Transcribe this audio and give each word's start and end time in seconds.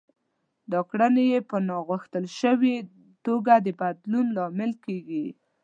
دا 0.71 0.79
کړنې 0.89 1.23
يې 1.31 1.39
په 1.49 1.57
ناغوښتل 1.67 2.25
شوې 2.39 2.75
توګه 3.25 3.53
د 3.65 3.67
بدلون 3.79 4.25
لامل 4.37 4.71
کېږي. 4.85 5.25